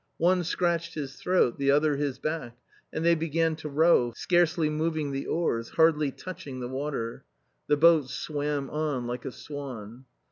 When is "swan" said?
9.31-10.05